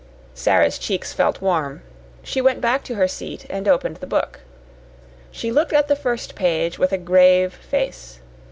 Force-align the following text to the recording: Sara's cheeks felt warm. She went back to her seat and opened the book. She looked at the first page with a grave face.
Sara's 0.33 0.79
cheeks 0.79 1.13
felt 1.13 1.41
warm. 1.41 1.83
She 2.23 2.41
went 2.41 2.59
back 2.59 2.83
to 2.85 2.95
her 2.95 3.07
seat 3.07 3.45
and 3.51 3.67
opened 3.67 3.97
the 3.97 4.07
book. 4.07 4.39
She 5.29 5.51
looked 5.51 5.73
at 5.73 5.87
the 5.89 5.95
first 5.95 6.33
page 6.33 6.79
with 6.79 6.91
a 6.91 6.97
grave 6.97 7.53
face. 7.53 8.19